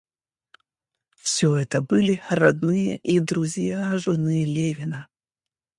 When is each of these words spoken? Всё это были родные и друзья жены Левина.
Всё 1.15 1.55
это 1.55 1.79
были 1.83 2.23
родные 2.27 2.97
и 2.97 3.19
друзья 3.19 3.99
жены 3.99 4.45
Левина. 4.45 5.07